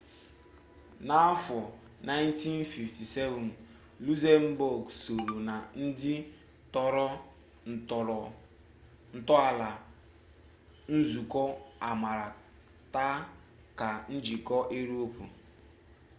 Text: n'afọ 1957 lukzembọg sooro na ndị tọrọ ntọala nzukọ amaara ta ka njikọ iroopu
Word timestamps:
n'afọ 1.07 1.57
1957 2.07 3.45
lukzembọg 4.05 4.83
sooro 5.01 5.37
na 5.47 5.55
ndị 5.83 6.15
tọrọ 6.73 7.07
ntọala 9.19 9.69
nzukọ 10.97 11.41
amaara 11.89 12.27
ta 12.93 13.05
ka 13.79 13.89
njikọ 14.13 14.57
iroopu 14.79 15.23